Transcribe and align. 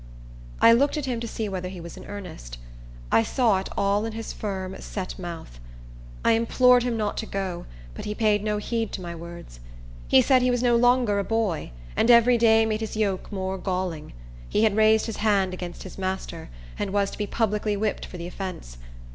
I 0.61 0.71
looked 0.73 0.97
at 0.97 1.05
him 1.05 1.19
to 1.19 1.27
see 1.27 1.47
whether 1.47 1.69
he 1.69 1.79
was 1.79 1.95
in 1.95 2.05
earnest. 2.07 2.57
I 3.11 3.21
saw 3.21 3.59
it 3.59 3.69
all 3.77 4.03
in 4.03 4.13
his 4.13 4.33
firm, 4.33 4.75
set 4.79 5.19
mouth. 5.19 5.59
I 6.25 6.31
implored 6.31 6.81
him 6.81 6.97
not 6.97 7.17
to 7.17 7.27
go, 7.27 7.67
but 7.93 8.05
he 8.05 8.15
paid 8.15 8.43
no 8.43 8.57
heed 8.57 8.91
to 8.93 9.01
my 9.03 9.13
words. 9.13 9.59
He 10.07 10.19
said 10.23 10.41
he 10.41 10.49
was 10.49 10.63
no 10.63 10.75
longer 10.75 11.19
a 11.19 11.23
boy, 11.23 11.69
and 11.95 12.09
every 12.09 12.39
day 12.39 12.65
made 12.65 12.81
his 12.81 12.97
yoke 12.97 13.31
more 13.31 13.59
galling. 13.59 14.13
He 14.49 14.63
had 14.63 14.75
raised 14.75 15.05
his 15.05 15.17
hand 15.17 15.53
against 15.53 15.83
his 15.83 15.99
master, 15.99 16.49
and 16.79 16.89
was 16.91 17.11
to 17.11 17.17
be 17.19 17.27
publicly 17.27 17.77
whipped 17.77 18.07
for 18.07 18.17
the 18.17 18.25
offence. 18.25 18.79